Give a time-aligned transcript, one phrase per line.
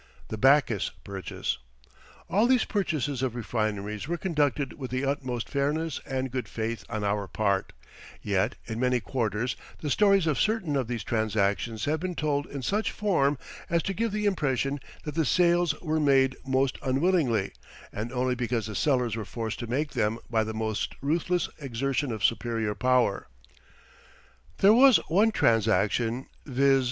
[0.29, 1.59] THE BACKUS PURCHASE
[2.27, 7.03] All these purchases of refineries were conducted with the utmost fairness and good faith on
[7.03, 7.71] our part,
[8.19, 12.63] yet in many quarters the stories of certain of these transactions have been told in
[12.63, 13.37] such form
[13.69, 17.51] as to give the impression that the sales were made most unwillingly
[17.93, 22.11] and only because the sellers were forced to make them by the most ruthless exertion
[22.11, 23.27] of superior power.
[24.57, 26.79] There was one transaction, viz.